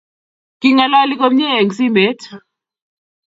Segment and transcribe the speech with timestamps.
[0.61, 2.21] King'alali komyee eng simet